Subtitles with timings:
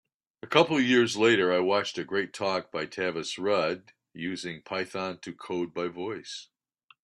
[0.41, 5.31] A couple years later I watched a great talk by Tavis Rudd, Using Python to
[5.31, 6.47] Code by Voice.